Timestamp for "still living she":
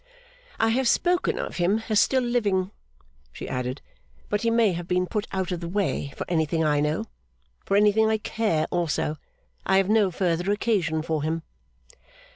1.99-3.47